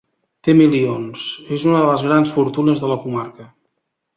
[0.45, 1.27] Té milions:
[1.57, 3.51] és una de les grans fortunes de la comarca.